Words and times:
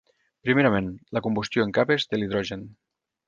Primerament, 0.45 0.87
la 1.17 1.23
combustió 1.27 1.67
en 1.67 1.75
capes 1.79 2.09
de 2.15 2.21
l'hidrogen. 2.21 2.65